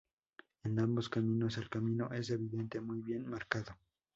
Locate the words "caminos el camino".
1.09-2.09